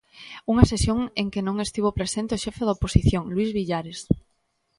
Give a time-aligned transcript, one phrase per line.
[0.51, 3.99] Unha sesión en que non estivo presente o xefe da oposición, Luís Villares.